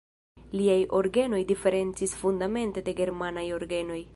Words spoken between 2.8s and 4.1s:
de germanaj orgenoj.